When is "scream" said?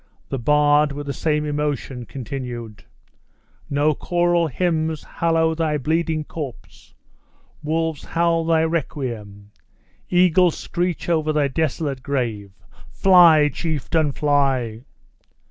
10.57-10.95